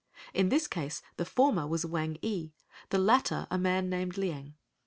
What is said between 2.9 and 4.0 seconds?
latter a man